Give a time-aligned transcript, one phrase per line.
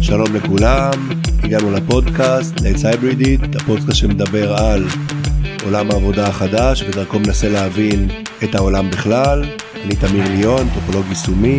[0.00, 0.90] שלום לכולם,
[1.42, 4.84] הגענו לפודקאסט, Hybrid It, הפודקאסט שמדבר על
[5.64, 8.08] עולם העבודה החדש ודרכו מנסה להבין
[8.44, 9.44] את העולם בכלל.
[9.84, 11.58] אני תמיר ליון, טופולוג יישומי,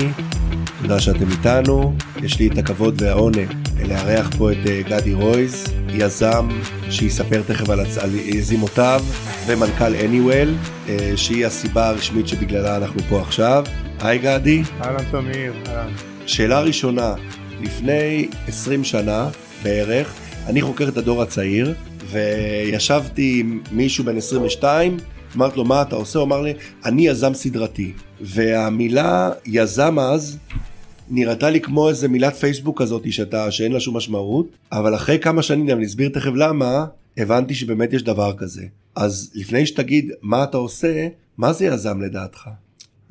[0.81, 1.96] תודה שאתם איתנו.
[2.21, 3.54] יש לי את הכבוד והעונג
[3.87, 6.47] לארח פה את אה, גדי רויז, יזם
[6.90, 7.97] שיספר תכף על, הצ...
[7.97, 9.01] על יזימותיו
[9.47, 13.65] ומנכ"ל Anywell, אה, שהיא הסיבה הרשמית שבגללה אנחנו פה עכשיו.
[14.01, 14.63] היי גדי.
[14.81, 15.92] אהלן תמיר, אהלן.
[16.26, 17.13] שאלה ראשונה,
[17.62, 19.30] לפני 20 שנה
[19.63, 20.13] בערך,
[20.48, 21.73] אני חוקר את הדור הצעיר,
[22.12, 24.98] וישבתי עם מישהו בן 22,
[25.36, 26.20] אמרתי לו מה אתה עושה?
[26.20, 26.54] הוא אמר לי,
[26.85, 27.94] אני יזם סדרתי.
[28.22, 30.38] והמילה יזם אז
[31.09, 35.41] נראתה לי כמו איזה מילת פייסבוק כזאת שאתה, שאין לה שום משמעות, אבל אחרי כמה
[35.41, 36.85] שנים, אני אסביר תכף למה,
[37.18, 38.66] הבנתי שבאמת יש דבר כזה.
[38.96, 42.49] אז לפני שתגיד מה אתה עושה, מה זה יזם לדעתך?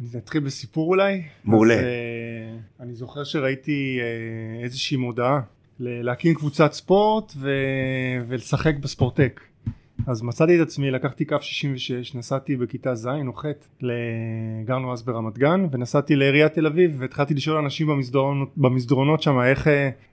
[0.00, 1.22] אני אתחיל בסיפור אולי.
[1.44, 1.74] מעולה.
[1.74, 5.40] אז, uh, אני זוכר שראיתי uh, איזושהי מודעה
[5.80, 7.50] להקים קבוצת ספורט ו...
[8.28, 9.40] ולשחק בספורטק.
[10.06, 13.44] אז מצאתי את עצמי, לקחתי קו 66, נסעתי בכיתה ז' או ח',
[14.64, 19.68] גרנו אז ברמת גן, ונסעתי לעיריית תל אביב, והתחלתי לשאול אנשים במסדרונות, במסדרונות שם איך,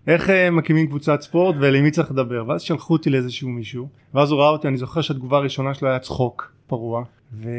[0.08, 4.50] איך מקימים קבוצת ספורט ולמי צריך לדבר, ואז שלחו אותי לאיזשהו מישהו, ואז הוא ראה
[4.50, 7.50] אותי, אני זוכר שהתגובה הראשונה שלו היה צחוק פרוע, ו...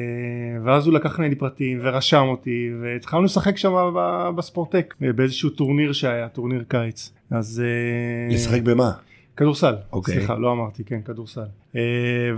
[0.65, 3.95] ואז הוא לקח ממני פרטים ורשם אותי, והתחלנו לשחק שם
[4.37, 7.13] בספורטק, באיזשהו טורניר שהיה, טורניר קיץ.
[7.31, 7.63] אז...
[7.65, 8.93] אה, לשחק במה?
[9.37, 10.04] כדורסל, אוקיי.
[10.04, 10.15] אוקיי.
[10.15, 11.41] סליחה לא אמרתי כן כדורסל
[11.73, 11.77] אה,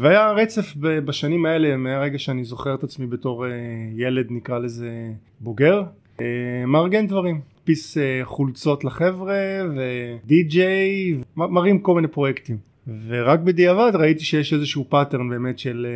[0.00, 3.48] והיה רצף בשנים האלה מהרגע שאני זוכר את עצמי בתור אה,
[3.96, 4.90] ילד נקרא לזה
[5.40, 5.82] בוגר
[6.16, 6.20] אה,
[6.66, 9.34] מארגן דברים מדפיס חולצות לחבר'ה
[9.76, 12.56] ודי-ג'יי מראים כל מיני פרויקטים
[13.06, 15.86] ורק בדיעבד ראיתי שיש איזשהו pattern באמת של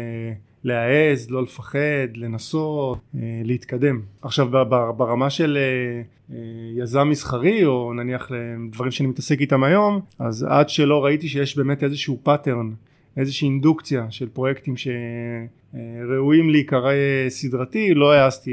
[0.65, 4.01] להעז, לא לפחד, לנסות, אה, להתקדם.
[4.23, 4.49] עכשיו
[4.97, 6.03] ברמה של אה,
[6.37, 6.43] אה,
[6.77, 8.31] יזם מסחרי או נניח
[8.73, 12.71] דברים שאני מתעסק איתם היום אז עד שלא ראיתי שיש באמת איזשהו pattern
[13.17, 16.93] איזושהי אינדוקציה של פרויקטים שראויים להיקרא
[17.29, 18.51] סדרתי לא העזתי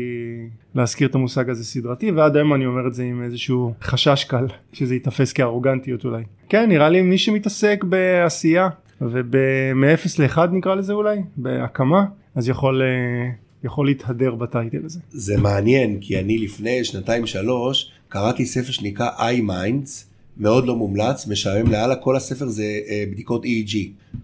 [0.76, 4.46] להזכיר את המושג הזה סדרתי ועד היום אני אומר את זה עם איזשהו חשש קל
[4.74, 8.70] שזה ייתפס כארוגנטיות אולי כן נראה לי מי שמתעסק בעשייה
[9.02, 13.30] ומ-0 ל-1 נקרא לזה אולי, בהקמה, אז יכול, אה,
[13.64, 15.00] יכול להתהדר בטייטל הזה.
[15.10, 19.90] זה מעניין, כי אני לפני שנתיים שלוש קראתי ספר שנקרא iMinds,
[20.40, 23.76] מאוד לא מומלץ, משעמם לאללה, כל הספר זה uh, בדיקות EEG,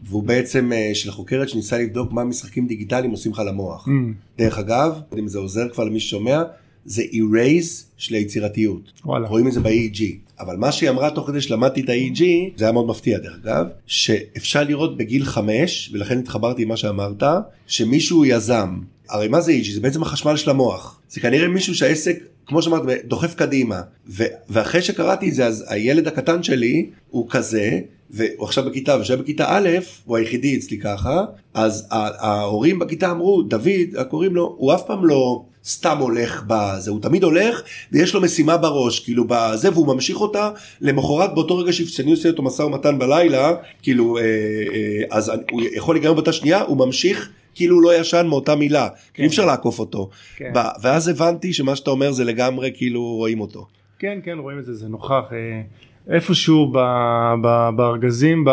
[0.04, 3.88] והוא בעצם uh, של חוקרת שניסה לבדוק מה משחקים דיגיטליים עושים לך למוח.
[3.88, 3.92] Mm.
[4.38, 6.44] דרך אגב, אם זה עוזר כבר למי ששומע,
[6.86, 8.92] זה erase של היצירתיות.
[9.06, 9.28] וואלה.
[9.28, 10.02] רואים את זה ב-EEG.
[10.40, 12.24] אבל מה שהיא אמרה תוך כדי שלמדתי את ה-EG,
[12.58, 17.24] זה היה מאוד מפתיע דרך אגב, שאפשר לראות בגיל חמש, ולכן התחברתי עם מה שאמרת,
[17.68, 18.80] שמישהו יזם.
[19.10, 19.72] הרי מה זה EG?
[19.74, 21.00] זה בעצם החשמל של המוח.
[21.10, 23.82] זה כנראה מישהו שהעסק, כמו שאמרת, דוחף קדימה.
[24.10, 27.80] ו- ואחרי שקראתי את זה, אז הילד הקטן שלי הוא כזה,
[28.10, 29.70] והוא עכשיו בכיתה, ושהיה בכיתה א',
[30.06, 35.44] הוא היחידי אצלי ככה, אז ההורים בכיתה אמרו, דוד, קוראים לו, הוא אף פעם לא...
[35.66, 40.50] סתם הולך בזה, הוא תמיד הולך ויש לו משימה בראש, כאילו בזה, והוא ממשיך אותה
[40.82, 43.52] למחרת באותו רגע שאני עושה איתו משא ומתן בלילה,
[43.82, 47.30] כאילו, אה, אה, אז הוא יכול להיגרם באותה שנייה, הוא ממשיך.
[47.56, 49.24] כאילו לא ישן מאותה מילה, כן.
[49.24, 50.10] אי אפשר לעקוף אותו.
[50.36, 50.52] כן.
[50.82, 53.68] ואז הבנתי שמה שאתה אומר זה לגמרי כאילו רואים אותו.
[54.00, 55.24] כן, כן, רואים את זה, זה נוכח.
[55.32, 55.62] אה,
[56.08, 56.78] איפשהו ב,
[57.42, 58.50] ב, בארגזים ב,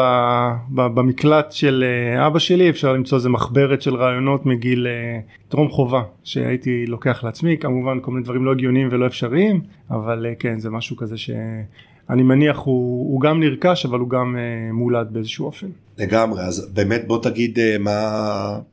[0.69, 5.69] ב, במקלט של אה, אבא שלי אפשר למצוא איזה מחברת של רעיונות מגיל אה, טרום
[5.69, 9.61] חובה שהייתי לוקח לעצמי כמובן כל מיני דברים לא הגיוניים ולא אפשריים
[9.91, 14.37] אבל אה, כן זה משהו כזה שאני מניח הוא, הוא גם נרכש אבל הוא גם
[14.73, 15.67] מולד באיזשהו אופן.
[15.99, 18.11] לגמרי אז באמת בוא תגיד מה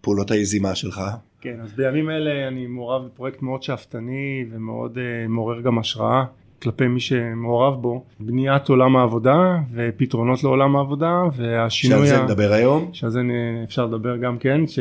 [0.02, 1.02] פעולות היזימה שלך.
[1.42, 6.24] כן אז בימים אלה אני מעורב בפרויקט מאוד שאפתני ומאוד מעורר גם השראה
[6.62, 12.08] כלפי מי שמעורב בו, בניית עולם העבודה ופתרונות לעולם העבודה והשינוי...
[12.08, 12.90] שעל זה נדבר היום?
[12.94, 13.22] שעל זה
[13.64, 14.80] אפשר לדבר גם כן, ש...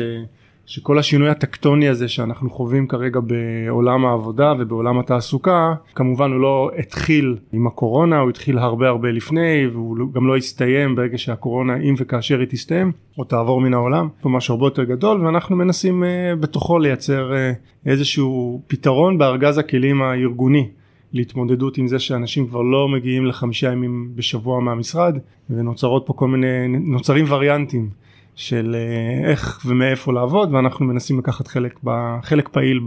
[0.67, 7.35] שכל השינוי הטקטוני הזה שאנחנו חווים כרגע בעולם העבודה ובעולם התעסוקה כמובן הוא לא התחיל
[7.53, 11.95] עם הקורונה הוא התחיל הרבה הרבה לפני והוא לא- גם לא הסתיים ברגע שהקורונה אם
[11.97, 16.35] וכאשר היא תסתיים או תעבור מן העולם פה משהו הרבה יותר גדול ואנחנו מנסים uh,
[16.39, 20.67] בתוכו לייצר uh, איזשהו פתרון בארגז הכלים הארגוני
[21.13, 25.17] להתמודדות עם זה שאנשים כבר לא מגיעים לחמישה ימים בשבוע מהמשרד
[25.49, 27.89] ונוצרות פה כל מיני נוצרים וריאנטים
[28.35, 31.79] של אה, איך ומאיפה לעבוד ואנחנו מנסים לקחת חלק,
[32.23, 32.79] חלק פעיל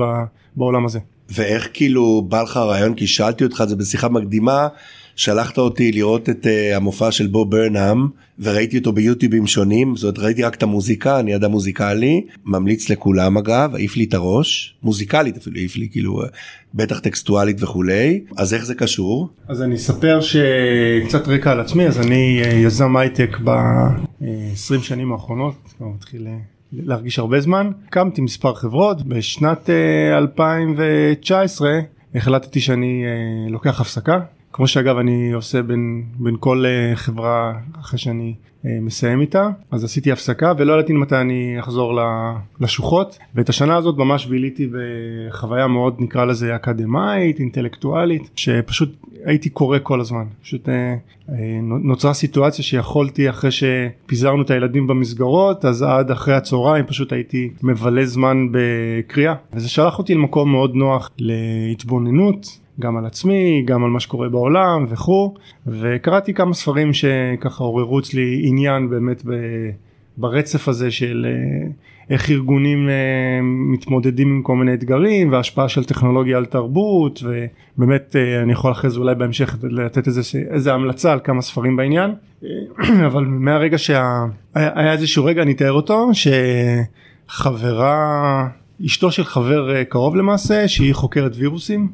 [0.56, 0.98] בעולם הזה.
[1.28, 4.68] ואיך כאילו בא לך הרעיון כי שאלתי אותך את זה בשיחה מקדימה
[5.20, 8.08] שלחת אותי לראות את uh, המופע של בוב ברנאם
[8.38, 13.74] וראיתי אותו ביוטיובים שונים זאת ראיתי רק את המוזיקה אני אדם מוזיקלי ממליץ לכולם אגב
[13.74, 16.22] העיף לי את הראש מוזיקלית אפילו העיף לי כאילו
[16.74, 19.28] בטח טקסטואלית וכולי אז איך זה קשור?
[19.48, 25.74] אז אני אספר שקצת רקע על עצמי אז אני אה, יזם הייטק ב-20 שנים האחרונות
[25.80, 26.26] מתחיל
[26.72, 27.70] להרגיש הרבה זמן.
[27.88, 29.70] הקמתי מספר חברות בשנת
[30.18, 31.70] 2019
[32.14, 33.04] החלטתי שאני
[33.50, 34.18] לוקח הפסקה
[34.52, 39.48] כמו שאגב אני עושה בין, בין כל uh, חברה אחרי שאני uh, מסיים איתה.
[39.70, 42.00] אז עשיתי הפסקה ולא ידעתי מתי אני אחזור
[42.60, 43.18] לשוחות.
[43.34, 50.00] ואת השנה הזאת ממש ביליתי בחוויה מאוד נקרא לזה אקדמאית אינטלקטואלית שפשוט הייתי קורא כל
[50.00, 50.24] הזמן.
[50.42, 51.30] פשוט uh,
[51.62, 58.04] נוצרה סיטואציה שיכולתי אחרי שפיזרנו את הילדים במסגרות אז עד אחרי הצהריים פשוט הייתי מבלה
[58.04, 59.34] זמן בקריאה.
[59.52, 64.86] וזה שלח אותי למקום מאוד נוח להתבוננות גם על עצמי, גם על מה שקורה בעולם
[64.88, 65.34] וכו',
[65.66, 69.22] וקראתי כמה ספרים שככה עוררו אצלי עניין באמת
[70.20, 71.68] ברצף הזה של אה,
[72.10, 72.94] איך ארגונים אה,
[73.42, 78.90] מתמודדים עם כל מיני אתגרים והשפעה של טכנולוגיה על תרבות ובאמת אה, אני יכול אחרי
[78.90, 82.10] זה אולי בהמשך לתת איזה, איזה המלצה על כמה ספרים בעניין.
[83.06, 86.10] אבל מהרגע שהיה איזשהו רגע אני אתאר אותו
[87.28, 88.48] שחברה
[88.86, 91.88] אשתו של חבר קרוב למעשה שהיא חוקרת וירוסים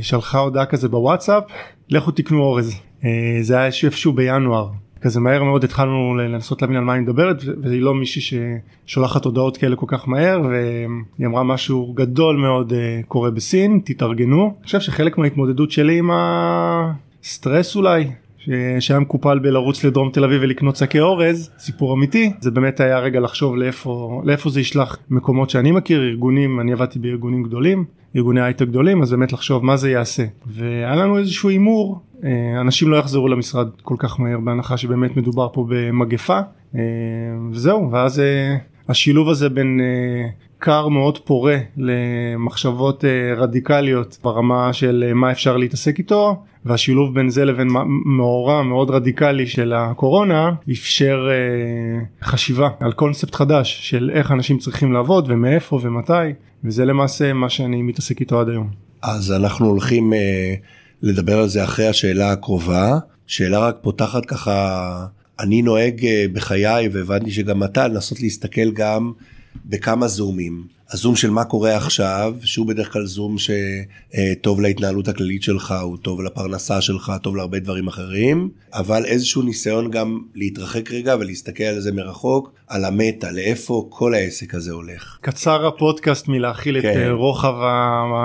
[0.00, 1.44] שלחה הודעה כזה בוואטסאפ
[1.90, 4.68] לכו תקנו אורז אה, זה היה איפשהו בינואר
[5.00, 8.40] כזה מהר מאוד התחלנו לנסות להבין על מה היא מדברת והיא לא מישהי
[8.86, 14.54] ששולחת הודעות כאלה כל כך מהר והיא אמרה משהו גדול מאוד אה, קורה בסין תתארגנו.
[14.58, 16.10] אני חושב שחלק מההתמודדות שלי עם
[17.22, 18.10] הסטרס אולי
[18.80, 22.32] שהיה מקופל בלרוץ לדרום תל אביב ולקנות שקי אורז סיפור אמיתי.
[22.40, 26.98] זה באמת היה רגע לחשוב לאיפה לאיפה זה ישלח מקומות שאני מכיר ארגונים אני עבדתי
[26.98, 27.84] בארגונים גדולים
[28.16, 30.24] ארגוני הייטק גדולים אז באמת לחשוב מה זה יעשה.
[30.46, 35.48] והיה לנו איזשהו הימור אה, אנשים לא יחזרו למשרד כל כך מהר בהנחה שבאמת מדובר
[35.52, 36.40] פה במגפה.
[36.74, 36.80] אה,
[37.50, 38.56] וזהו ואז אה,
[38.88, 39.80] השילוב הזה בין
[40.60, 43.04] כר מאוד פורה למחשבות
[43.36, 47.68] רדיקליות ברמה של מה אפשר להתעסק איתו והשילוב בין זה לבין
[48.16, 51.28] מאורע מאוד רדיקלי של הקורונה אפשר
[52.22, 56.32] חשיבה על קונספט חדש של איך אנשים צריכים לעבוד ומאיפה ומתי
[56.64, 58.70] וזה למעשה מה שאני מתעסק איתו עד היום.
[59.02, 60.54] אז אנחנו הולכים אה,
[61.02, 62.98] לדבר על זה אחרי השאלה הקרובה.
[63.26, 65.06] שאלה רק פותחת ככה,
[65.40, 69.12] אני נוהג אה, בחיי והבנתי שגם אתה לנסות להסתכל גם
[69.66, 70.78] בכמה זומים.
[70.90, 76.22] הזום של מה קורה עכשיו, שהוא בדרך כלל זום שטוב להתנהלות הכללית שלך, הוא טוב
[76.22, 81.92] לפרנסה שלך, טוב להרבה דברים אחרים, אבל איזשהו ניסיון גם להתרחק רגע ולהסתכל על זה
[81.92, 85.18] מרחוק, על המטה, לאיפה כל העסק הזה הולך.
[85.20, 86.90] קצר הפודקאסט מלהכיל כן.
[86.90, 87.54] את אה, רוחב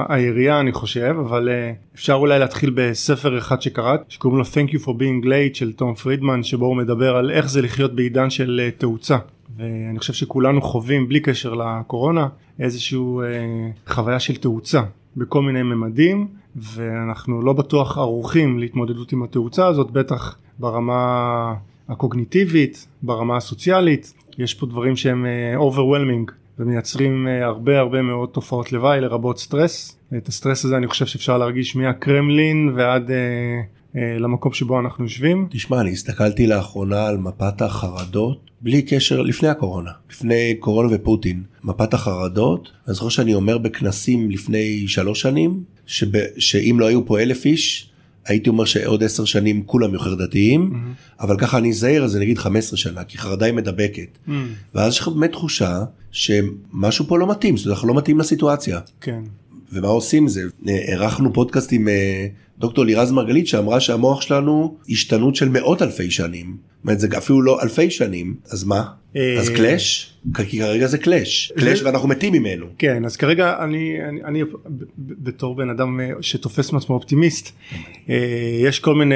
[0.10, 4.80] היריעה אני חושב, אבל אה, אפשר אולי להתחיל בספר אחד שקראת, שקוראים לו Thank you
[4.80, 8.62] for being late של תום פרידמן, שבו הוא מדבר על איך זה לחיות בעידן של
[8.64, 9.18] אה, תאוצה.
[9.58, 12.28] ואני חושב שכולנו חווים בלי קשר לקורונה
[12.60, 14.82] איזושהי אה, חוויה של תאוצה
[15.18, 21.54] בכל מיני ממדים ואנחנו לא בטוח ערוכים להתמודדות עם התאוצה הזאת בטח ברמה
[21.90, 24.14] הקוגניטיבית ברמה הסוציאלית.
[24.38, 30.00] יש פה דברים שהם אה, overwhelming ומייצרים אה, הרבה הרבה מאוד תופעות לוואי לרבות סטרס.
[30.18, 33.62] את הסטרס הזה אני חושב שאפשר להרגיש מהקרמלין ועד אה,
[33.96, 35.48] למקום שבו אנחנו יושבים.
[35.50, 41.94] תשמע אני הסתכלתי לאחרונה על מפת החרדות בלי קשר לפני הקורונה לפני קורונה ופוטין מפת
[41.94, 46.08] החרדות אני זוכר שאני אומר בכנסים לפני שלוש שנים שב,
[46.38, 47.90] שאם לא היו פה אלף איש
[48.26, 51.24] הייתי אומר שעוד עשר שנים כולם יותר דתיים mm-hmm.
[51.24, 54.32] אבל ככה אני זהיר אז אני אגיד 15 שנה כי חרדה היא מדבקת mm-hmm.
[54.76, 58.80] ואז יש לך באמת תחושה שמשהו פה לא מתאים זאת אומרת אנחנו לא מתאים לסיטואציה.
[59.02, 59.22] כן.
[59.74, 62.28] ומה עושים זה ערכנו פודקאסט עם אה,
[62.64, 66.46] דוקטור לירז מרגלית שאמרה שהמוח שלנו השתנות של מאות אלפי שנים.
[66.46, 68.36] זאת אומרת זה אפילו לא אלפי שנים.
[68.52, 68.84] אז מה?
[69.16, 70.14] אה, אז קלאש?
[70.50, 71.54] כי כרגע זה קלאש.
[71.60, 72.66] קלאש ואנחנו מתים ממנו.
[72.78, 74.44] כן אז כרגע אני אני, אני
[74.98, 77.52] בתור בן אדם אה, שתופס מעצמו אופטימיסט
[78.10, 78.16] אה,
[78.64, 79.16] יש כל מיני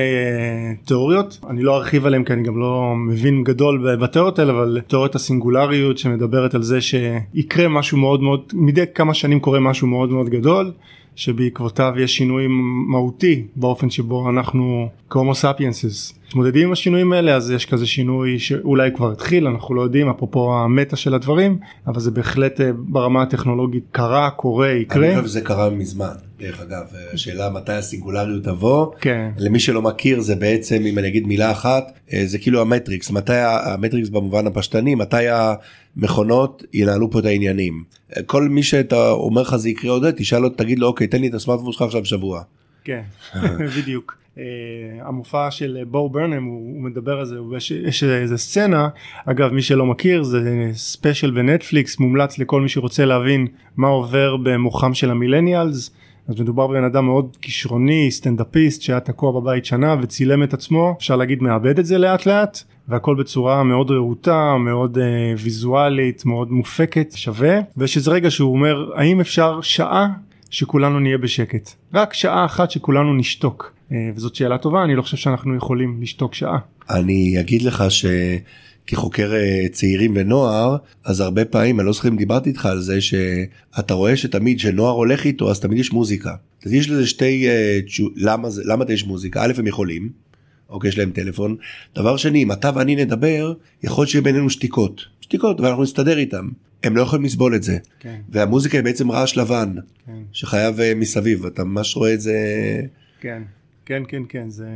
[0.86, 1.40] תיאוריות.
[1.50, 5.98] אני לא ארחיב עליהם כי אני גם לא מבין גדול בתיאוריות האלה אבל תיאוריית הסינגולריות
[5.98, 10.72] שמדברת על זה שיקרה משהו מאוד מאוד מדי כמה שנים קורה משהו מאוד מאוד גדול
[11.18, 12.46] שבעקבותיו יש שינוי
[12.88, 18.90] מהותי באופן שבו אנחנו כהומו ספיינס מתמודדים עם השינויים האלה אז יש כזה שינוי שאולי
[18.96, 23.84] כבר התחיל אנחנו לא יודעים אפרופו המטה של הדברים אבל זה בהחלט אה, ברמה הטכנולוגית
[23.92, 25.08] קרה קורה יקרה.
[25.08, 29.30] אני חושב שזה קרה מזמן דרך אגב השאלה מתי הסינגולריות תבוא כן.
[29.38, 33.34] למי שלא מכיר זה בעצם אם אני אגיד מילה אחת אה, זה כאילו המטריקס מתי
[33.36, 35.26] המטריקס במובן הפשטני מתי
[35.98, 37.84] המכונות ינהלו פה את העניינים
[38.26, 41.28] כל מי שאתה אומר לך זה יקרה עוד תשאל אותו תגיד לו אוקיי תן לי
[41.28, 42.42] את הסמארטפון שלך עכשיו שבוע.
[42.84, 43.02] כן
[43.78, 44.27] בדיוק.
[44.38, 44.40] Uh,
[45.08, 47.36] המופע של בו ברנהם הוא, מדבר על זה,
[47.88, 48.88] יש, איזה סצנה,
[49.26, 54.94] אגב מי שלא מכיר זה ספיישל בנטפליקס מומלץ לכל מי שרוצה להבין מה עובר במוחם
[54.94, 55.92] של המילניאלס.
[56.28, 61.16] אז מדובר בבן אדם מאוד כישרוני, סטנדאפיסט שהיה תקוע בבית שנה וצילם את עצמו, אפשר
[61.16, 65.02] להגיד מאבד את זה לאט לאט, והכל בצורה מאוד רהוטה, מאוד uh,
[65.44, 70.08] ויזואלית, מאוד מופקת, שווה, ויש איזה רגע שהוא אומר, האם אפשר שעה
[70.50, 71.70] שכולנו נהיה בשקט?
[71.94, 73.77] רק שעה אחת שכולנו נשתוק.
[73.90, 76.58] Uh, וזאת שאלה טובה, אני לא חושב שאנחנו יכולים לשתוק שעה.
[76.90, 78.06] אני אגיד לך ש...
[78.90, 83.02] כחוקר אה, צעירים ונוער אז הרבה פעמים אני לא זוכר אם דיברתי איתך על זה
[83.02, 86.36] שאתה רואה שתמיד שנוער הולך איתו אז תמיד יש מוזיקה.
[86.66, 87.48] אז יש לזה שתי
[88.16, 90.10] למה זה למה יש מוזיקה א' הם יכולים
[90.70, 91.56] אוקיי, יש להם טלפון.
[91.96, 93.54] דבר שני, אם אתה ואני נדבר,
[93.84, 95.02] יכול להיות שיהיה בינינו שתיקות.
[95.22, 96.50] שתיקות, ואנחנו נסתדר איתם.
[96.84, 97.78] הם לא יכולים לסבול את זה.
[98.00, 98.20] כן.
[98.30, 99.76] והמוזיקה היא בעצם רעש לבן,
[100.06, 100.12] כן.
[100.32, 102.36] שחייב אה, מסביב, אתה ממש רואה את זה.
[103.22, 103.44] כן.
[103.88, 104.68] כן כן כן זה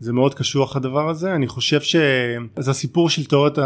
[0.00, 1.34] זה מאוד קשוח הדבר הזה.
[1.34, 3.58] אני חושב שזה הסיפור של תיאוריית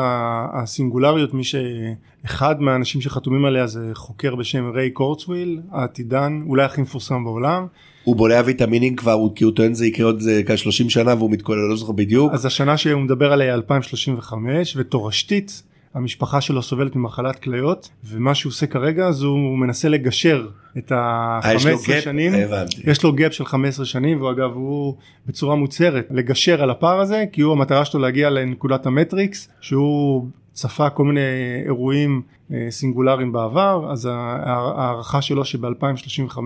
[0.52, 7.24] הסינגולריות מי שאחד מהאנשים שחתומים עליה זה חוקר בשם ריי קורצוויל העתידן אולי הכי מפורסם
[7.24, 7.66] בעולם.
[8.04, 11.63] הוא בולע ויטמינים כבר הוא כי הוא טוען זה יקרה עוד כ-30 שנה והוא מתכוון
[11.64, 12.32] ל לא זוכר בדיוק.
[12.32, 15.62] אז השנה שהוא מדבר עליה 2035 ותורשתית
[15.94, 20.46] המשפחה שלו סובלת ממחלת כליות ומה שהוא עושה כרגע אז הוא מנסה לגשר
[20.78, 22.82] את ה-15 שנים הבנתי.
[22.84, 24.94] יש לו gap של 15 שנים ואגב הוא
[25.26, 30.90] בצורה מוצהרת לגשר על הפער הזה כי הוא המטרה שלו להגיע לנקודת המטריקס שהוא צפה
[30.90, 31.20] כל מיני
[31.64, 32.22] אירועים
[32.52, 36.38] אה, סינגולריים בעבר אז ההערכה שלו שב-2035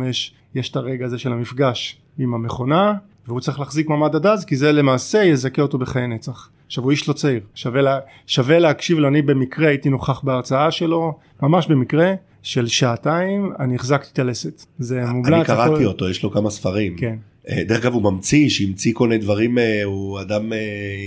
[0.54, 2.94] יש את הרגע הזה של המפגש עם המכונה
[3.26, 6.48] והוא צריך להחזיק מעמד עד אז כי זה למעשה יזכה אותו בחיי נצח.
[6.66, 10.70] עכשיו הוא איש לא צעיר שווה, לה, שווה להקשיב לו אני במקרה הייתי נוכח בהרצאה
[10.70, 15.32] שלו ממש במקרה של שעתיים אני החזקתי את הלסת זה מומלץ.
[15.32, 15.84] אני קראתי הכל...
[15.84, 16.96] אותו יש לו כמה ספרים.
[16.96, 17.16] כן.
[17.48, 20.58] אה, דרך אגב הוא ממציא שהמציא כל מיני דברים אה, הוא אדם אה,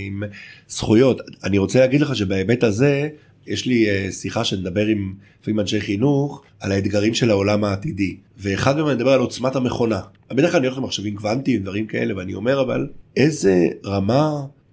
[0.06, 0.22] עם
[0.68, 3.08] זכויות אני רוצה להגיד לך שבהיבט הזה
[3.46, 8.86] יש לי שיחה שנדבר עם לפעמים אנשי חינוך על האתגרים של העולם העתידי ואחד מהם
[8.86, 10.00] אני מדבר על עוצמת המכונה.
[10.30, 14.30] בדרך כלל אני הולך למחשבים קוונטיים דברים כאלה ואני אומר אבל איזה רמה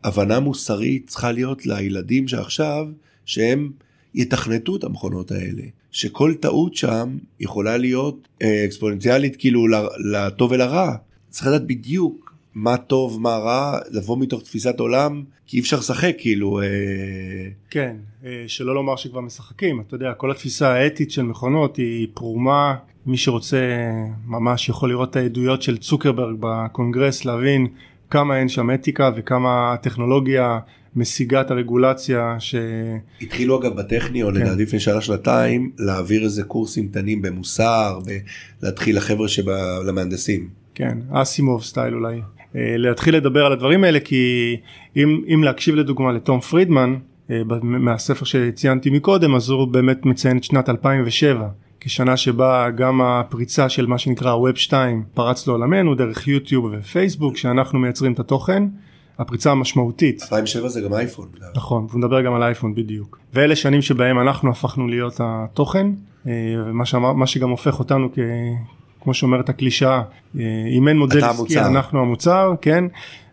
[0.08, 2.88] הבנה מוסרית צריכה להיות לילדים שעכשיו
[3.26, 3.72] שהם
[4.16, 9.66] יתכנתו את המכונות האלה שכל טעות שם יכולה להיות אה, אקספוננציאלית כאילו
[10.14, 10.96] לטוב ולרע
[11.30, 16.16] צריך לדעת בדיוק מה טוב מה רע לבוא מתוך תפיסת עולם כי אי אפשר לשחק
[16.18, 16.62] כאילו.
[16.62, 16.66] אה...
[17.70, 17.96] כן
[18.26, 23.18] אה, שלא לומר שכבר משחקים אתה יודע כל התפיסה האתית של מכונות היא פרומה מי
[23.18, 23.58] שרוצה
[24.26, 27.68] ממש יכול לראות את העדויות של צוקרברג בקונגרס להבין
[28.10, 30.60] כמה אין שם אתיקה וכמה הטכנולוגיה
[30.96, 32.56] משיגה את הרגולציה ש...
[33.22, 34.42] התחילו אגב בטכניון כן.
[34.42, 38.00] לדעתי לפני שנה שנתיים להעביר איזה קורסים קטנים במוסר
[38.62, 40.50] להתחיל לחבר'ה שלמהנדסים.
[40.76, 42.22] כן אסימוב סטייל אולי
[42.56, 44.56] אה, להתחיל לדבר על הדברים האלה כי
[44.96, 46.96] אם, אם להקשיב לדוגמה לתום פרידמן
[47.32, 51.48] אה, מהספר שציינתי מקודם אז הוא באמת מציין את שנת 2007
[51.80, 57.80] כשנה שבה גם הפריצה של מה שנקרא ווב 2 פרץ לעולמנו דרך יוטיוב ופייסבוק שאנחנו
[57.80, 58.64] מייצרים את התוכן
[59.20, 60.22] הפריצה המשמעותית.
[60.22, 61.28] 2007 זה גם אייפון.
[61.56, 63.20] נכון, הוא מדבר גם על אייפון בדיוק.
[63.34, 65.88] ואלה שנים שבהם אנחנו הפכנו להיות התוכן,
[66.28, 66.32] אה,
[66.66, 68.20] ומה שאמר, שגם הופך אותנו כ...
[69.02, 70.02] כמו שאומרת הקלישאה,
[70.40, 70.44] אה,
[70.78, 72.86] אם אין מודל עסקי אנחנו המוצר, כן?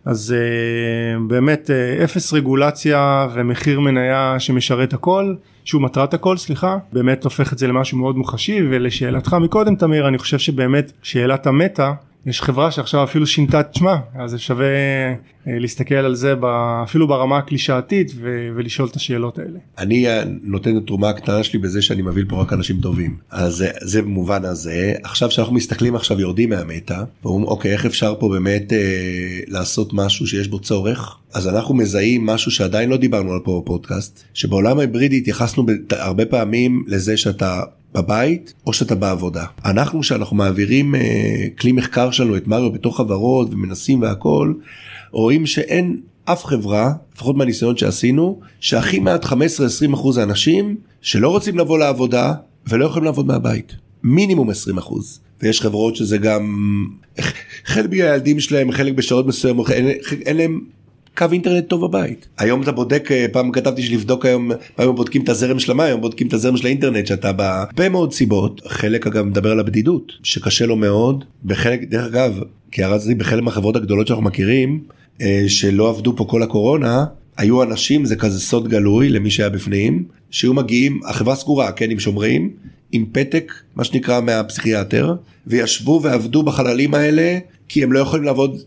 [0.05, 5.35] אז uh, באמת uh, אפס רגולציה ומחיר מניה שמשרת הכל,
[5.65, 10.19] שהוא מטרת הכל סליחה, באמת הופך את זה למשהו מאוד מוחשי ולשאלתך מקודם תמיר אני
[10.19, 11.93] חושב שבאמת שאלת המטה
[12.27, 16.35] יש חברה שעכשיו אפילו שינתה את שמה אז זה שווה אה, להסתכל על זה
[16.85, 18.13] אפילו ברמה הקלישאתית
[18.55, 19.59] ולשאול את השאלות האלה.
[19.79, 23.17] אני אה, נותן את התרומה הקטנה שלי בזה שאני מביא פה רק אנשים טובים.
[23.31, 24.95] אז זה, זה במובן הזה.
[25.03, 30.27] עכשיו שאנחנו מסתכלים עכשיו יורדים מהמטה ואומרים אוקיי איך אפשר פה באמת אה, לעשות משהו
[30.27, 31.19] שיש בו צורך?
[31.35, 36.85] אז אנחנו מזהים משהו שעדיין לא דיברנו על פה בפודקאסט שבעולם ההיברידי התייחסנו הרבה פעמים
[36.87, 37.63] לזה שאתה
[37.95, 39.45] בבית או שאתה בעבודה.
[39.65, 41.01] אנחנו שאנחנו מעבירים אה,
[41.59, 44.53] כלי מחקר שלנו את מריו בתוך חברות ומנסים והכל
[45.11, 49.35] רואים שאין אף חברה לפחות מהניסיון שעשינו שהכי מעט 15-20
[49.95, 52.35] אחוז האנשים שלא רוצים לבוא לעבודה
[52.67, 53.73] ולא יכולים לעבוד מהבית
[54.03, 56.57] מינימום 20 אחוז ויש חברות שזה גם
[57.65, 59.87] חלק מהילדים שלהם חלק בשעות מסוימות אין,
[60.27, 60.61] אין להם
[61.17, 62.29] קו אינטרנט טוב בבית.
[62.39, 66.27] היום אתה בודק, אה, פעם כתבתי שלבדוק היום, פעם בודקים את הזרם של המים, בודקים
[66.27, 70.77] את הזרם של האינטרנט שאתה בהרבה מאוד סיבות, חלק אגב מדבר על הבדידות, שקשה לו
[70.77, 72.41] מאוד, בחלק, דרך אגב,
[72.71, 74.81] כי הרצתי בחלק מהחברות הגדולות שאנחנו מכירים,
[75.21, 77.05] אה, שלא עבדו פה כל הקורונה,
[77.37, 81.99] היו אנשים, זה כזה סוד גלוי למי שהיה בפנים, שהיו מגיעים, החברה סגורה, כן, עם
[81.99, 82.51] שומרים,
[82.93, 85.15] עם פתק, מה שנקרא מהפסיכיאטר,
[85.47, 88.61] וישבו ועבדו בחללים האלה כי הם לא יכולים לעבוד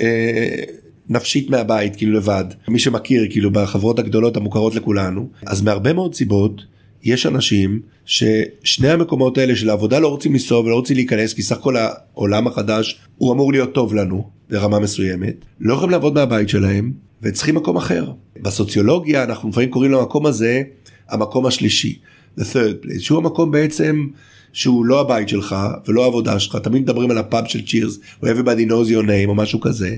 [0.00, 0.62] אה,
[1.08, 6.62] נפשית מהבית כאילו לבד מי שמכיר כאילו בחברות הגדולות המוכרות לכולנו אז מהרבה מאוד סיבות
[7.02, 11.56] יש אנשים ששני המקומות האלה של העבודה לא רוצים לנסוע ולא רוצים להיכנס כי סך
[11.56, 16.92] הכל העולם החדש הוא אמור להיות טוב לנו ברמה מסוימת לא יכולים לעבוד מהבית שלהם
[17.22, 18.12] וצריכים מקום אחר.
[18.42, 20.62] בסוציולוגיה אנחנו לפעמים קוראים למקום הזה
[21.08, 21.98] המקום השלישי.
[22.38, 24.06] The third place שהוא המקום בעצם
[24.52, 25.56] שהוא לא הבית שלך
[25.88, 29.34] ולא העבודה שלך תמיד מדברים על הפאב של צ'ירס או everybody knows your name או
[29.34, 29.96] משהו כזה.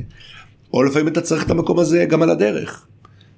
[0.73, 2.87] או לפעמים אתה צריך את המקום הזה גם על הדרך.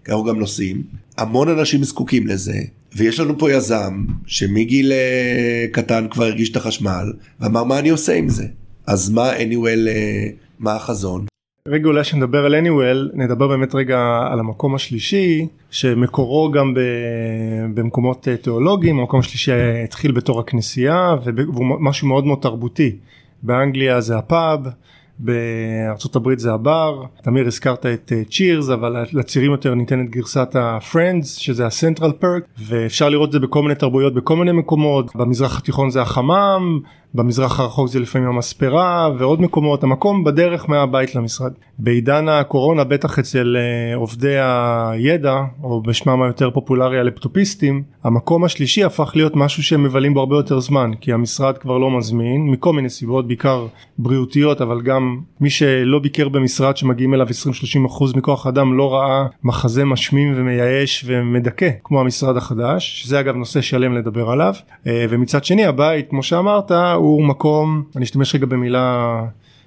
[0.04, 0.82] כי אנחנו גם נוסעים
[1.18, 2.58] המון אנשים זקוקים לזה
[2.96, 8.14] ויש לנו פה יזם שמגיל אה, קטן כבר הרגיש את החשמל ואמר מה אני עושה
[8.14, 8.46] עם זה
[8.86, 10.26] אז מה anyway אה,
[10.58, 11.26] מה החזון.
[11.68, 13.98] רגע אולי שנדבר על anyway נדבר באמת רגע
[14.30, 16.74] על המקום השלישי שמקורו גם
[17.74, 19.52] במקומות אה, תיאולוגיים המקום השלישי
[19.84, 22.96] התחיל בתור הכנסייה והוא משהו מאוד מאוד תרבותי
[23.42, 24.60] באנגליה זה הפאב
[25.24, 31.24] בארצות הברית זה הבר, תמיר הזכרת את צ'ירס uh, אבל לצעירים יותר ניתנת גרסת ה-Friends
[31.24, 35.90] שזה ה-Central Perk ואפשר לראות את זה בכל מיני תרבויות בכל מיני מקומות, במזרח התיכון
[35.90, 36.80] זה החמם,
[37.14, 41.52] במזרח הרחוק זה לפעמים המספרה ועוד מקומות, המקום בדרך מהבית למשרד.
[41.78, 49.12] בעידן הקורונה בטח אצל uh, עובדי הידע או בשמם היותר פופולרי הלפטופיסטים, המקום השלישי הפך
[49.14, 52.90] להיות משהו שהם מבלים בו הרבה יותר זמן כי המשרד כבר לא מזמין מכל מיני
[52.90, 53.66] סיבות בעיקר
[53.98, 59.84] בריאותיות אבל גם מי שלא ביקר במשרד שמגיעים אליו 20-30% מכוח אדם לא ראה מחזה
[59.84, 64.54] משמים ומייאש ומדכא כמו המשרד החדש שזה אגב נושא שלם לדבר עליו
[64.86, 66.70] אה, ומצד שני הבית כמו שאמרת
[67.02, 69.24] הוא מקום אני אשתמש רגע במילה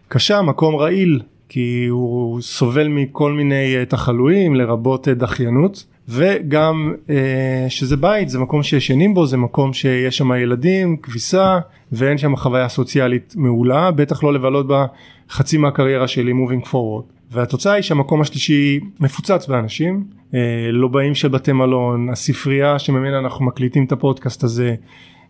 [0.08, 7.66] קשה מקום רעיל כי הוא סובל מכל מיני אה, תחלואים לרבות אה, דחיינות וגם אה,
[7.70, 11.60] שזה בית זה מקום שישנים בו זה מקום שיש שם ילדים כביסה
[11.92, 14.86] ואין שם חוויה סוציאלית מעולה בטח לא לבלות בה
[15.30, 17.14] חצי מהקריירה שלי moving forward.
[17.32, 20.04] והתוצאה היא שהמקום השלישי מפוצץ באנשים
[20.72, 24.76] לא באים של בתי מלון הספרייה שממנה אנחנו מקליטים את הפודקאסט הזה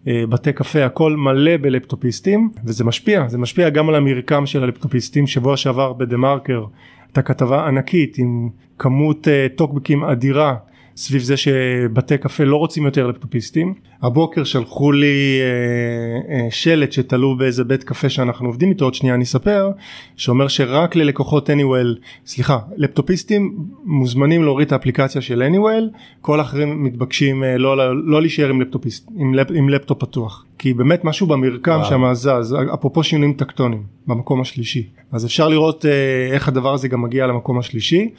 [0.08, 5.28] בתי קפה הכל מלא בלפטופיסטים וזה משפיע זה משפיע גם על המרקם של הלפטופיסטים.
[5.28, 6.66] שבוע שעבר בדה מרקר
[7.06, 10.56] הייתה כתבה ענקית עם כמות uh, טוקבקים אדירה
[10.96, 13.74] סביב זה שבתי קפה לא רוצים יותר לפטופיסטים.
[14.02, 19.16] הבוקר שלחו לי uh, uh, שלט שתלו באיזה בית קפה שאנחנו עובדים איתו עוד שנייה
[19.16, 19.72] אני אספר
[20.18, 27.44] שאומר שרק ללקוחות anywell סליחה לפטופיסטים מוזמנים להוריד את האפליקציה של anywell כל האחרים מתבקשים
[27.44, 31.28] uh, לא, לא, לא להישאר עם לפטופיסט עם, לפ, עם לפטופ פתוח כי באמת משהו
[31.28, 34.90] במרקם שם זז אפרופו שינויים טקטונים במקום השלישי.
[35.12, 38.10] אז אפשר לראות uh, איך הדבר הזה גם מגיע למקום השלישי.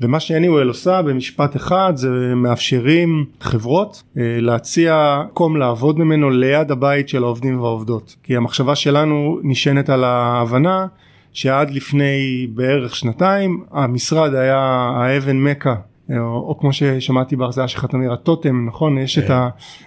[0.00, 7.08] ומה שהניואל עושה במשפט אחד זה מאפשרים חברות uh, להציע מקום לעבוד ממנו ליד הבית
[7.08, 8.16] של העובדים והעובדות.
[8.22, 10.86] כי המחשבה שלנו נשענת על ההבנה
[11.32, 15.74] שעד לפני בערך שנתיים המשרד היה האבן מכה
[16.16, 18.98] או, או כמו ששמעתי בהרצאה שלך תמיר הטוטם נכון?
[18.98, 19.34] יש את כן.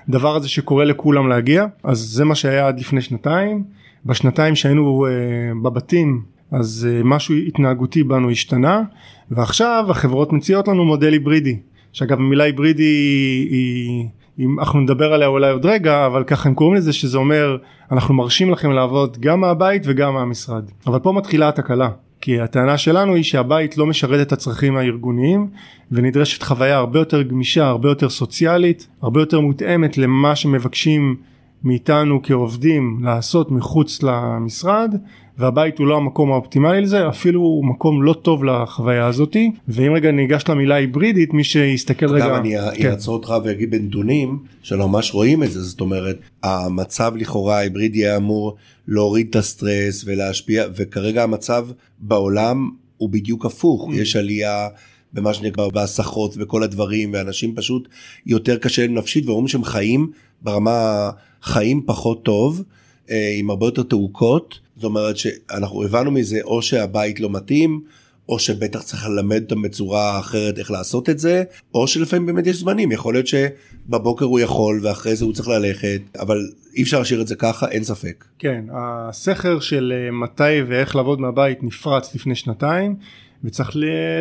[0.09, 1.65] הדבר הזה שקורה לכולם להגיע.
[1.83, 3.63] אז זה מה שהיה עד לפני שנתיים.
[4.05, 8.83] בשנתיים שהיינו uh, בבתים אז uh, משהו התנהגותי בנו השתנה.
[9.31, 11.57] ועכשיו החברות מציעות לנו מודל היברידי
[11.93, 14.07] שאגב המילה היברידי היא,
[14.37, 17.57] היא אנחנו נדבר עליה אולי עוד רגע אבל ככה הם קוראים לזה שזה אומר
[17.91, 20.63] אנחנו מרשים לכם לעבוד גם מהבית וגם מהמשרד.
[20.87, 21.89] אבל פה מתחילה התקלה
[22.21, 25.47] כי הטענה שלנו היא שהבית לא משרת את הצרכים הארגוניים
[25.91, 31.15] ונדרשת חוויה הרבה יותר גמישה הרבה יותר סוציאלית הרבה יותר מותאמת למה שמבקשים
[31.63, 34.95] מאיתנו כעובדים לעשות מחוץ למשרד
[35.37, 40.11] והבית הוא לא המקום האופטימלי לזה אפילו הוא מקום לא טוב לחוויה הזאתי ואם רגע
[40.11, 42.25] ניגש למילה היברידית מי שיסתכל רגע.
[42.25, 42.89] אגב אני כן.
[42.89, 48.17] אעצור אותך ואגיד בנתונים שלא ממש רואים את זה זאת אומרת המצב לכאורה ההיברידי היה
[48.17, 48.55] אמור
[48.87, 51.67] להוריד את הסטרס ולהשפיע וכרגע המצב
[51.99, 53.95] בעולם הוא בדיוק הפוך mm.
[53.95, 54.67] יש עלייה.
[55.13, 57.87] במה שנקרא בהסחות וכל הדברים ואנשים פשוט
[58.25, 61.09] יותר קשה להם נפשית ואומרים שהם חיים ברמה
[61.41, 62.63] חיים פחות טוב
[63.09, 67.81] אה, עם הרבה יותר תעוקות זאת אומרת שאנחנו הבנו מזה או שהבית לא מתאים
[68.29, 72.55] או שבטח צריך ללמד אותם בצורה אחרת איך לעשות את זה או שלפעמים באמת יש
[72.55, 72.91] זמנים.
[72.91, 76.37] יכול להיות שבבוקר הוא יכול ואחרי זה הוא צריך ללכת אבל
[76.75, 78.25] אי אפשר להשאיר את זה ככה אין ספק.
[78.39, 82.95] כן הסכר של אה, מתי ואיך לעבוד מהבית נפרץ לפני שנתיים
[83.43, 83.71] וצריך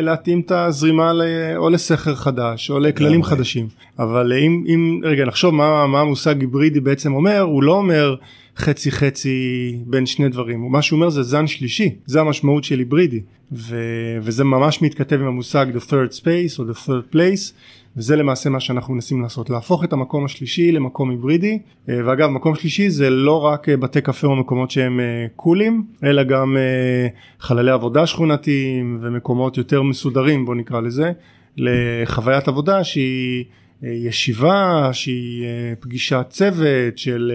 [0.01, 1.11] להתאים את הזרימה
[1.55, 3.67] או לסכר חדש או לכללים חדשים.
[3.99, 8.15] אבל אם, אם רגע נחשוב מה, מה המושג היברידי בעצם אומר הוא לא אומר
[8.61, 10.71] חצי חצי בין שני דברים.
[10.71, 13.21] מה שהוא אומר זה זן שלישי זה המשמעות של היברידי.
[13.51, 13.75] ו,
[14.21, 17.53] וזה ממש מתכתב עם המושג the third space או the third place
[17.97, 21.59] וזה למעשה מה שאנחנו מנסים לעשות להפוך את המקום השלישי למקום היברידי.
[21.89, 25.83] אה, ואגב מקום שלישי זה לא רק אה, בתי קפה או מקומות שהם אה, קולים
[26.03, 26.57] אלא גם
[27.39, 31.11] חללי עבודה שכונתיים ומקומות יותר מסודרים בוא נקרא לזה
[31.57, 33.45] לחוויית עבודה שהיא
[33.83, 35.45] ישיבה שהיא
[35.79, 37.31] פגישת צוות של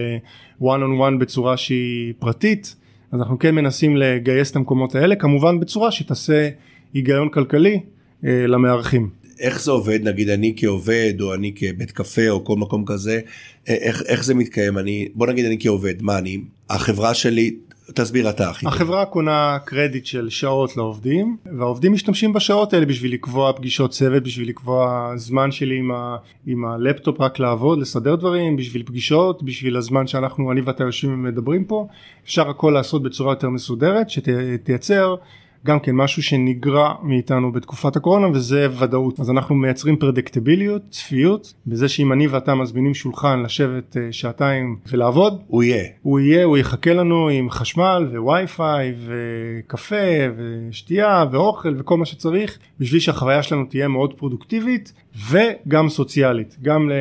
[0.61, 2.75] one on one בצורה שהיא פרטית.
[3.11, 6.49] אז אנחנו כן מנסים לגייס את המקומות האלה כמובן בצורה שתעשה
[6.93, 7.79] היגיון כלכלי
[8.23, 9.09] למארחים.
[9.39, 10.07] איך זה עובד?
[10.07, 13.19] נגיד אני כעובד או אני כבית קפה או כל מקום כזה
[13.67, 14.77] איך, איך זה מתקיים?
[14.77, 16.37] אני בוא נגיד אני כעובד מה אני
[16.69, 17.55] החברה שלי
[17.93, 18.67] תסביר אתה אחי.
[18.67, 24.49] החברה קונה קרדיט של שעות לעובדים והעובדים משתמשים בשעות האלה בשביל לקבוע פגישות צוות בשביל
[24.49, 30.07] לקבוע זמן שלי עם, ה, עם הלפטופ רק לעבוד לסדר דברים בשביל פגישות בשביל הזמן
[30.07, 31.87] שאנחנו אני ואתה יושבים ומדברים פה
[32.23, 38.27] אפשר הכל לעשות בצורה יותר מסודרת שתייצר שת, גם כן משהו שנגרע מאיתנו בתקופת הקורונה
[38.27, 39.19] וזה ודאות.
[39.19, 45.41] אז אנחנו מייצרים פרדקטיביליות צפיות בזה שאם אני ואתה מזמינים שולחן לשבת אה, שעתיים ולעבוד
[45.47, 45.83] הוא יהיה.
[46.01, 49.95] הוא יהיה הוא יחכה לנו עם חשמל ווי פיי וקפה
[50.37, 54.93] ושתייה ואוכל וכל מה שצריך בשביל שהחוויה שלנו תהיה מאוד פרודוקטיבית
[55.29, 56.57] וגם סוציאלית.
[56.61, 56.93] גם ל...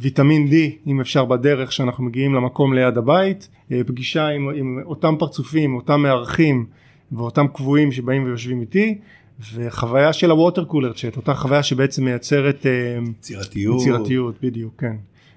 [0.00, 0.54] ויטמין D
[0.86, 3.48] אם אפשר בדרך שאנחנו מגיעים למקום ליד הבית.
[3.72, 6.66] אה, פגישה עם, עם אותם פרצופים אותם מארחים
[7.16, 8.98] ואותם קבועים שבאים ויושבים איתי
[9.54, 13.80] וחוויה של הווטר קולר צ'אט אותה חוויה שבעצם מייצרת אה, יצירתיות.
[13.80, 14.96] יצירתיות בדיוק כן.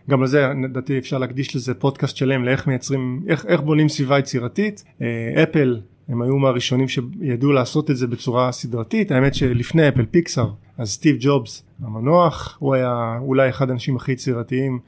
[0.10, 4.84] גם לזה לדעתי אפשר להקדיש לזה פודקאסט שלם לאיך מייצרים איך, איך בונים סביבה יצירתית.
[5.02, 9.12] אה, אפל הם היו מהראשונים שידעו לעשות את זה בצורה סדרתית.
[9.12, 14.80] האמת שלפני אפל פיקסאר אז סטיב ג'ובס המנוח הוא היה אולי אחד האנשים הכי יצירתיים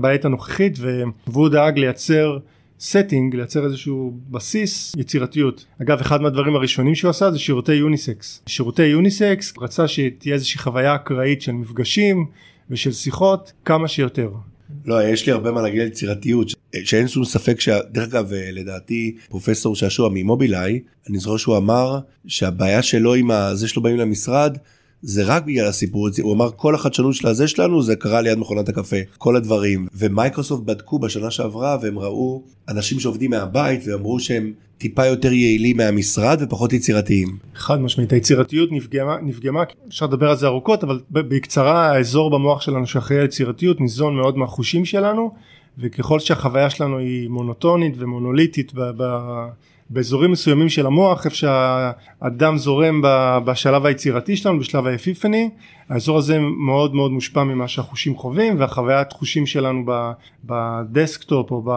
[0.00, 0.78] בעת הנוכחית
[1.26, 2.38] והוא דאג לייצר
[2.80, 8.82] setting לייצר איזשהו בסיס יצירתיות אגב אחד מהדברים הראשונים שהוא עשה זה שירותי יוניסקס שירותי
[8.82, 12.26] יוניסקס רצה שתהיה איזושהי חוויה אקראית של מפגשים
[12.70, 14.30] ושל שיחות כמה שיותר.
[14.84, 16.48] לא יש לי הרבה מה להגיד על יצירתיות
[16.84, 23.14] שאין שום ספק שדרך אגב לדעתי פרופסור שעשוע ממובילאיי אני זוכר שהוא אמר שהבעיה שלו
[23.14, 24.58] עם זה שלא באים למשרד
[25.02, 28.68] זה רק בגלל הסיפור הוא אמר כל החדשנות של הזה שלנו זה קרה ליד מכונת
[28.68, 35.06] הקפה כל הדברים ומייקרוסופט בדקו בשנה שעברה והם ראו אנשים שעובדים מהבית ואמרו שהם טיפה
[35.06, 37.28] יותר יעילים מהמשרד ופחות יצירתיים.
[37.54, 42.86] חד משמעית היצירתיות נפגמה נפגמה אפשר לדבר על זה ארוכות אבל בקצרה האזור במוח שלנו
[42.86, 45.30] שאחראי על יצירתיות ניזון מאוד מהחושים שלנו
[45.78, 49.04] וככל שהחוויה שלנו היא מונוטונית ומונוליטית ב, ב,
[49.90, 53.02] באזורים מסוימים של המוח איפה שהדם זורם
[53.44, 55.50] בשלב היצירתי שלנו בשלב האפיפני
[55.88, 59.84] האזור הזה מאוד מאוד מושפע ממה שהחושים חווים והחוויית חושים שלנו
[60.44, 61.70] בדסקטופ או, ב,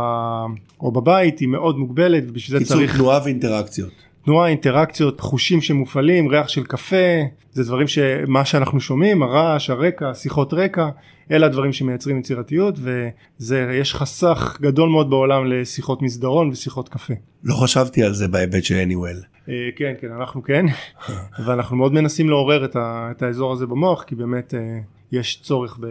[0.82, 3.92] או בבית היא מאוד מוגבלת ובשביל זה צריך תנועה ואינטראקציות.
[4.26, 7.22] תנועה אינטראקציות חושים שמופעלים ריח של קפה
[7.54, 10.90] זה דברים שמה שאנחנו שומעים הרעש הרקע שיחות רקע
[11.32, 17.14] אלה הדברים שמייצרים יצירתיות וזה יש חסך גדול מאוד בעולם לשיחות מסדרון ושיחות קפה.
[17.44, 19.26] לא חשבתי על זה בהיבט של anyWell.
[19.50, 20.66] אה, כן כן אנחנו כן
[21.46, 24.80] ואנחנו מאוד מנסים לעורר את, ה, את האזור הזה במוח כי באמת אה,
[25.12, 25.88] יש צורך ב,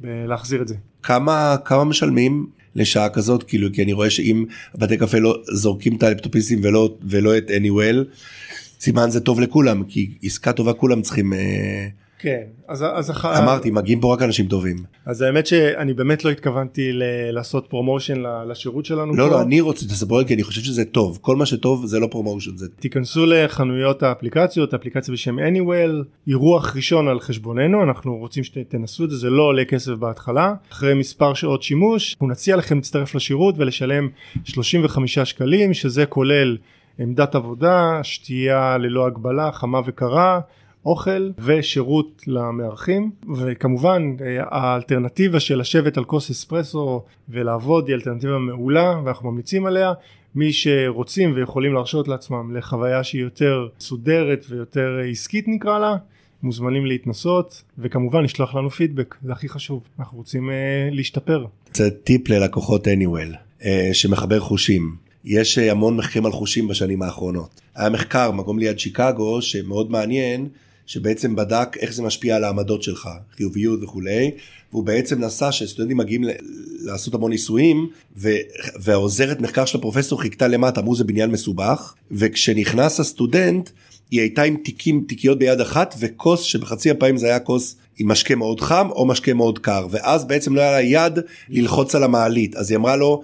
[0.00, 0.74] בלהחזיר את זה.
[1.02, 6.02] כמה כמה משלמים לשעה כזאת כאילו כי אני רואה שאם בתי קפה לא זורקים את
[6.02, 8.14] הלפטופיסטים ולא ולא את anyWell
[8.80, 11.32] סימן זה טוב לכולם כי עסקה טובה כולם צריכים.
[11.32, 11.88] אה,
[12.22, 13.24] כן אז, אז אח...
[13.24, 14.76] אמרתי מגיעים פה רק אנשים טובים.
[15.06, 17.02] אז האמת שאני באמת לא התכוונתי ל...
[17.30, 19.30] לעשות promotion לשירות שלנו לא פה.
[19.30, 21.18] לא אני רוצה לספר כי אני חושב שזה טוב.
[21.20, 27.08] כל מה שטוב זה לא promotion זה תיכנסו לחנויות האפליקציות אפליקציה בשם anyway אירוח ראשון
[27.08, 30.54] על חשבוננו אנחנו רוצים שתנסו את זה זה לא עולה כסף בהתחלה.
[30.72, 34.08] אחרי מספר שעות שימוש אנחנו נציע לכם להצטרף לשירות ולשלם
[34.44, 36.56] 35 שקלים שזה כולל
[36.98, 40.40] עמדת עבודה שתייה ללא הגבלה חמה וקרה
[40.86, 43.10] אוכל ושירות למארחים.
[43.36, 49.92] וכמובן אה, האלטרנטיבה של לשבת על כוס אספרסו ולעבוד היא אלטרנטיבה מעולה ואנחנו ממליצים עליה.
[50.34, 55.96] מי שרוצים ויכולים להרשות לעצמם לחוויה שהיא יותר סודרת ויותר עסקית נקרא לה
[56.42, 59.82] מוזמנים להתנסות וכמובן לשלוח לנו פידבק זה הכי חשוב.
[59.98, 61.44] אנחנו רוצים uh, להשתפר.
[61.74, 64.96] זה טיפ ללקוחות anywell uh, שמחבר חושים.
[65.24, 67.60] יש המון מחקרים על חושים בשנים האחרונות.
[67.74, 70.48] היה מחקר מקום ליד שיקגו שמאוד מעניין
[70.86, 74.30] שבעצם בדק איך זה משפיע על העמדות שלך, חיוביות וכולי,
[74.72, 76.24] והוא בעצם נסע שסטודנטים מגיעים
[76.80, 77.88] לעשות המון ניסויים,
[78.76, 83.70] והעוזרת מחקר של הפרופסור חיכתה למטה, אמרו זה בניין מסובך, וכשנכנס הסטודנט,
[84.10, 88.34] היא הייתה עם תיקים, תיקיות ביד אחת, וכוס שבחצי הפעמים זה היה כוס עם משקה
[88.34, 91.18] מאוד חם או משקה מאוד קר, ואז בעצם לא היה לה יד
[91.48, 93.22] ללחוץ על המעלית, אז היא אמרה לו,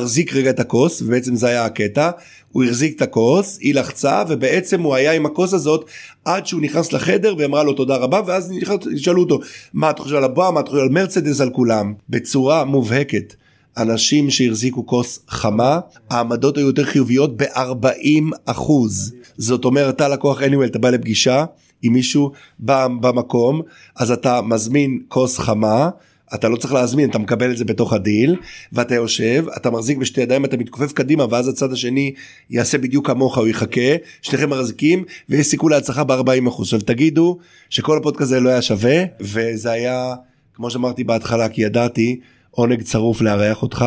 [0.00, 2.10] תחזיק רגע את הכוס, ובעצם זה היה הקטע,
[2.52, 5.84] הוא החזיק את הכוס, היא לחצה, ובעצם הוא היה עם הכוס הזאת
[6.24, 8.52] עד שהוא נכנס לחדר ואמרה לו תודה רבה, ואז
[8.92, 9.40] שאלו אותו,
[9.74, 13.34] מה אתה חושב על הבועה, מה אתה חושב על מרצדס, על כולם, בצורה מובהקת.
[13.76, 15.80] אנשים שהחזיקו כוס חמה,
[16.10, 19.12] העמדות היו יותר חיוביות ב-40 אחוז.
[19.36, 21.44] זאת אומרת, אתה לקוח anyway, אתה בא לפגישה
[21.82, 23.62] עם מישהו במקום,
[23.96, 25.90] אז אתה מזמין כוס חמה,
[26.34, 28.36] אתה לא צריך להזמין אתה מקבל את זה בתוך הדיל
[28.72, 32.12] ואתה יושב אתה מחזיק בשתי ידיים אתה מתכופף קדימה ואז הצד השני
[32.50, 36.48] יעשה בדיוק כמוך הוא יחכה שניכם מחזיקים ויש סיכוי להצלחה ב-40.
[36.48, 37.38] אחוז עכשיו תגידו
[37.70, 40.14] שכל הפודקאסט הזה לא היה שווה וזה היה
[40.54, 43.84] כמו שאמרתי בהתחלה כי ידעתי עונג צרוף לארח אותך.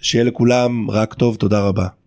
[0.00, 2.01] שיהיה לכולם רק טוב תודה רבה.